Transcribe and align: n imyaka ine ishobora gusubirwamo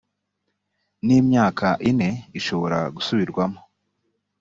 n 1.05 1.07
imyaka 1.19 1.67
ine 1.89 2.09
ishobora 2.39 2.79
gusubirwamo 2.95 3.59